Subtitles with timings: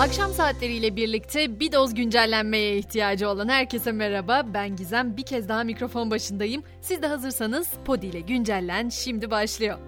[0.00, 4.42] Akşam saatleriyle birlikte bir doz güncellenmeye ihtiyacı olan herkese merhaba.
[4.54, 5.16] Ben Gizem.
[5.16, 6.62] Bir kez daha mikrofon başındayım.
[6.80, 9.78] Siz de hazırsanız Podi ile güncellen şimdi başlıyor.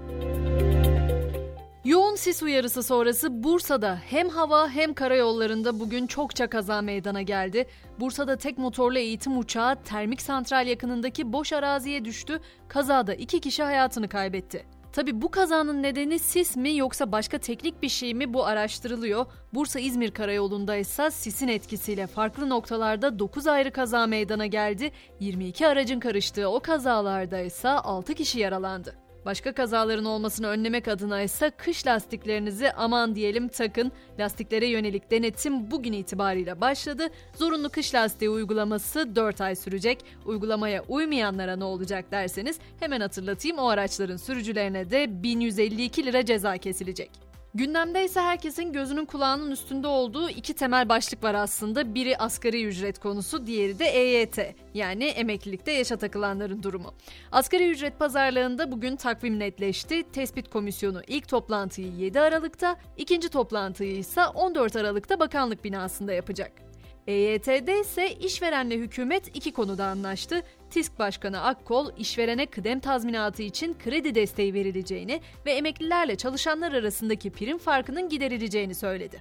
[1.84, 7.66] Yoğun sis uyarısı sonrası Bursa'da hem hava hem karayollarında bugün çokça kaza meydana geldi.
[8.00, 12.40] Bursa'da tek motorlu eğitim uçağı termik santral yakınındaki boş araziye düştü.
[12.68, 14.77] Kazada iki kişi hayatını kaybetti.
[14.92, 19.26] Tabi bu kazanın nedeni sis mi yoksa başka teknik bir şey mi bu araştırılıyor.
[19.54, 24.92] Bursa-İzmir karayolunda ise sisin etkisiyle farklı noktalarda 9 ayrı kaza meydana geldi.
[25.20, 29.07] 22 aracın karıştığı o kazalarda ise 6 kişi yaralandı.
[29.24, 33.92] Başka kazaların olmasını önlemek adına ise kış lastiklerinizi aman diyelim takın.
[34.18, 37.08] Lastiklere yönelik denetim bugün itibariyle başladı.
[37.36, 40.04] Zorunlu kış lastiği uygulaması 4 ay sürecek.
[40.26, 47.27] Uygulamaya uymayanlara ne olacak derseniz hemen hatırlatayım o araçların sürücülerine de 1152 lira ceza kesilecek.
[47.54, 51.94] Gündemde ise herkesin gözünün kulağının üstünde olduğu iki temel başlık var aslında.
[51.94, 54.38] Biri asgari ücret konusu, diğeri de EYT
[54.74, 56.94] yani emeklilikte yaşa takılanların durumu.
[57.32, 60.02] Asgari ücret pazarlığında bugün takvim netleşti.
[60.12, 66.67] Tespit komisyonu ilk toplantıyı 7 Aralık'ta, ikinci toplantıyı ise 14 Aralık'ta bakanlık binasında yapacak.
[67.08, 70.42] EYT'de ise işverenle hükümet iki konuda anlaştı.
[70.70, 77.58] TİSK Başkanı Akkol, işverene kıdem tazminatı için kredi desteği verileceğini ve emeklilerle çalışanlar arasındaki prim
[77.58, 79.20] farkının giderileceğini söyledi.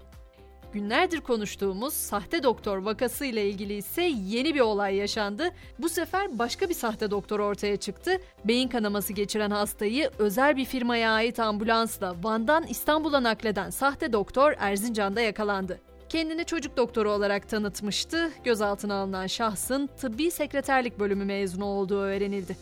[0.74, 5.50] Günlerdir konuştuğumuz sahte doktor vakası ile ilgili ise yeni bir olay yaşandı.
[5.80, 8.22] Bu sefer başka bir sahte doktor ortaya çıktı.
[8.46, 15.22] Beyin kanaması geçiren hastayı özel bir firmaya ait ambulansla Van'dan İstanbul'a nakleden sahte doktor Erzincan'da
[15.22, 15.87] yakalandı.
[16.10, 18.32] Kendini çocuk doktoru olarak tanıtmıştı.
[18.44, 22.58] Gözaltına alınan şahsın tıbbi sekreterlik bölümü mezunu olduğu öğrenildi.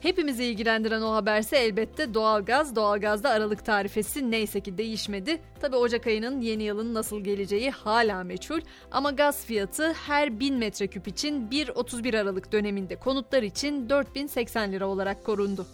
[0.00, 2.76] Hepimizi ilgilendiren o haberse elbette doğalgaz.
[2.76, 5.40] Doğalgazda aralık tarifesi neyse ki değişmedi.
[5.60, 8.60] Tabi Ocak ayının yeni yılın nasıl geleceği hala meçhul.
[8.90, 15.24] Ama gaz fiyatı her 1000 metreküp için 1-31 Aralık döneminde konutlar için 4080 lira olarak
[15.24, 15.66] korundu.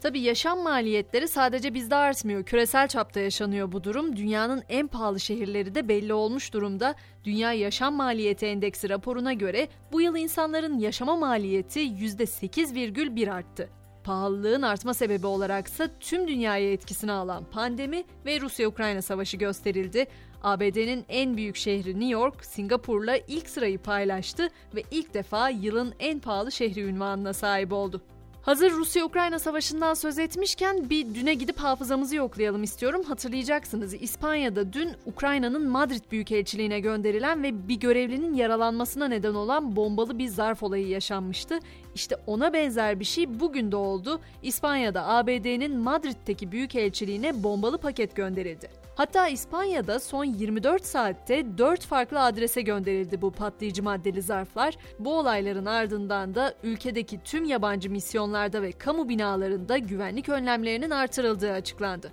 [0.00, 2.44] Tabii yaşam maliyetleri sadece bizde artmıyor.
[2.44, 4.16] Küresel çapta yaşanıyor bu durum.
[4.16, 6.94] Dünyanın en pahalı şehirleri de belli olmuş durumda.
[7.24, 13.68] Dünya Yaşam Maliyeti Endeksi raporuna göre bu yıl insanların yaşama maliyeti %8,1 arttı.
[14.04, 20.06] Pahalılığın artma sebebi olaraksa tüm dünyaya etkisini alan pandemi ve Rusya-Ukrayna savaşı gösterildi.
[20.42, 26.20] ABD'nin en büyük şehri New York, Singapur'la ilk sırayı paylaştı ve ilk defa yılın en
[26.20, 28.02] pahalı şehri ünvanına sahip oldu.
[28.48, 33.02] Hazır Rusya-Ukrayna savaşından söz etmişken bir düne gidip hafızamızı yoklayalım istiyorum.
[33.02, 40.28] Hatırlayacaksınız İspanya'da dün Ukrayna'nın Madrid Büyükelçiliğine gönderilen ve bir görevlinin yaralanmasına neden olan bombalı bir
[40.28, 41.58] zarf olayı yaşanmıştı.
[41.94, 44.20] İşte ona benzer bir şey bugün de oldu.
[44.42, 48.87] İspanya'da ABD'nin Madrid'deki büyükelçiliğine bombalı paket gönderildi.
[48.98, 54.76] Hatta İspanya'da son 24 saatte 4 farklı adrese gönderildi bu patlayıcı maddeli zarflar.
[54.98, 62.12] Bu olayların ardından da ülkedeki tüm yabancı misyonlarda ve kamu binalarında güvenlik önlemlerinin artırıldığı açıklandı.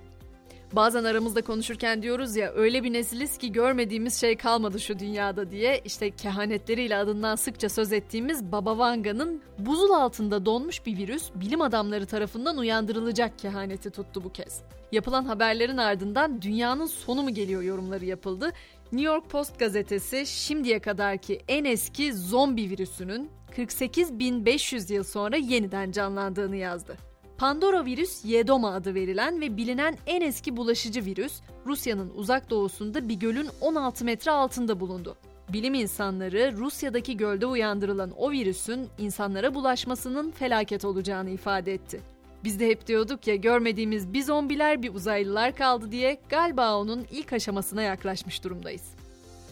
[0.76, 5.82] Bazen aramızda konuşurken diyoruz ya öyle bir nesiliz ki görmediğimiz şey kalmadı şu dünyada diye.
[5.86, 12.06] İşte kehanetleriyle adından sıkça söz ettiğimiz Baba Vanga'nın buzul altında donmuş bir virüs bilim adamları
[12.06, 14.62] tarafından uyandırılacak kehaneti tuttu bu kez.
[14.92, 18.52] Yapılan haberlerin ardından dünyanın sonu mu geliyor yorumları yapıldı.
[18.92, 26.56] New York Post gazetesi şimdiye kadarki en eski zombi virüsünün 48.500 yıl sonra yeniden canlandığını
[26.56, 27.15] yazdı.
[27.38, 33.14] Pandora virüs Yedoma adı verilen ve bilinen en eski bulaşıcı virüs Rusya'nın uzak doğusunda bir
[33.14, 35.16] gölün 16 metre altında bulundu.
[35.54, 42.02] Bilim insanları Rusya'daki gölde uyandırılan o virüsün insanlara bulaşmasının felaket olacağını ifade etti.
[42.44, 47.34] Biz de hep diyorduk ya görmediğimiz bir zombiler bir uzaylılar kaldı diye galiba onun ilk
[47.34, 48.84] aşamasına yaklaşmış durumdayız.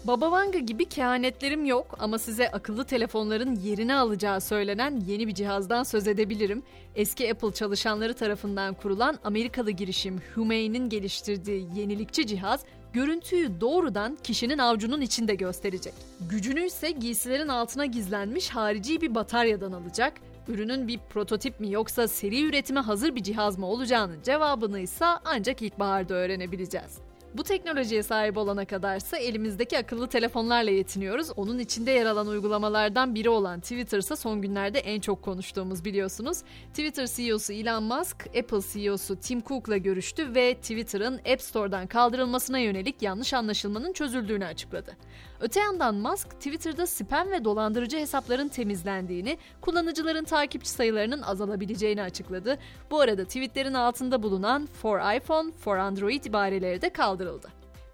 [0.03, 5.83] Baba Vanga gibi kehanetlerim yok ama size akıllı telefonların yerini alacağı söylenen yeni bir cihazdan
[5.83, 6.63] söz edebilirim.
[6.95, 12.61] Eski Apple çalışanları tarafından kurulan Amerikalı girişim Humei'nin geliştirdiği yenilikçi cihaz
[12.93, 15.93] görüntüyü doğrudan kişinin avcunun içinde gösterecek.
[16.29, 20.13] Gücünü ise giysilerin altına gizlenmiş harici bir bataryadan alacak.
[20.47, 25.61] Ürünün bir prototip mi yoksa seri üretime hazır bir cihaz mı olacağının cevabını ise ancak
[25.61, 27.12] ilkbaharda öğrenebileceğiz.
[27.33, 31.29] Bu teknolojiye sahip olana kadarsa elimizdeki akıllı telefonlarla yetiniyoruz.
[31.35, 36.37] Onun içinde yer alan uygulamalardan biri olan Twitter ise son günlerde en çok konuştuğumuz biliyorsunuz.
[36.69, 43.01] Twitter CEO'su Elon Musk, Apple CEO'su Tim Cook'la görüştü ve Twitter'ın App Store'dan kaldırılmasına yönelik
[43.01, 44.97] yanlış anlaşılmanın çözüldüğünü açıkladı.
[45.39, 52.57] Öte yandan Musk, Twitter'da spam ve dolandırıcı hesapların temizlendiğini, kullanıcıların takipçi sayılarının azalabileceğini açıkladı.
[52.91, 57.22] Bu arada tweetlerin altında bulunan for iPhone, for Android ibareleri de kaldırıldı.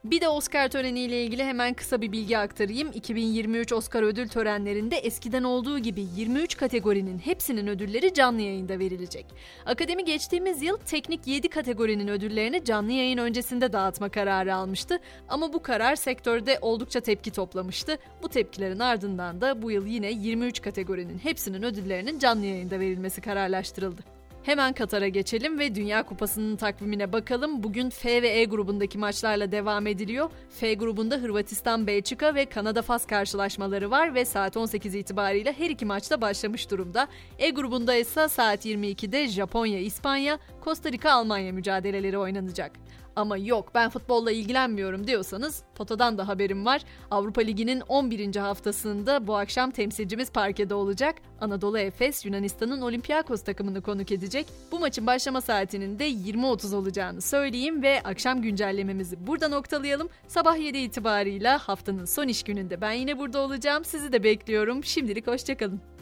[0.04, 2.92] Bir de Oscar töreniyle ilgili hemen kısa bir bilgi aktarayım.
[2.94, 9.26] 2023 Oscar ödül törenlerinde eskiden olduğu gibi 23 kategorinin hepsinin ödülleri canlı yayında verilecek.
[9.66, 15.00] Akademi geçtiğimiz yıl teknik 7 kategorinin ödüllerini canlı yayın öncesinde dağıtma kararı almıştı.
[15.30, 17.98] Ama bu karar sektörde oldukça tepki toplamıştı.
[18.24, 24.19] Bu tepkilerin ardından da bu yıl yine 23 kategorinin hepsinin ödüllerinin canlı yayında verilmesi kararlaştırıldı.
[24.44, 27.64] Hemen Katar'a geçelim ve Dünya Kupası'nın takvimine bakalım.
[27.64, 30.30] Bugün F ve E grubundaki maçlarla devam ediliyor.
[30.50, 36.22] F grubunda Hırvatistan, Belçika ve Kanada-Fas karşılaşmaları var ve saat 18 itibariyle her iki maçta
[36.22, 37.08] başlamış durumda.
[37.40, 42.72] E grubunda ise saat 22'de Japonya, İspanya, Costa Rica, Almanya mücadeleleri oynanacak.
[43.20, 46.82] Ama yok ben futbolla ilgilenmiyorum diyorsanız potadan da haberim var.
[47.12, 48.36] Avrupa Ligi'nin 11.
[48.36, 51.16] haftasında bu akşam temsilcimiz parkede olacak.
[51.42, 54.46] Anadolu Efes Yunanistan'ın Olympiakos takımını konuk edecek.
[54.72, 60.10] Bu maçın başlama saatinin de 20.30 olacağını söyleyeyim ve akşam güncellememizi burada noktalayalım.
[60.28, 63.86] Sabah 7 itibarıyla haftanın son iş gününde ben yine burada olacağım.
[63.86, 64.84] Sizi de bekliyorum.
[64.84, 65.99] Şimdilik hoşçakalın.